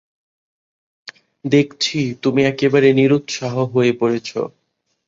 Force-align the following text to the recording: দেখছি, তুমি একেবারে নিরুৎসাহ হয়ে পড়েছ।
দেখছি, 1.45 1.99
তুমি 2.23 2.41
একেবারে 2.43 2.87
নিরুৎসাহ 2.93 3.53
হয়ে 3.73 3.93
পড়েছ। 3.99 4.29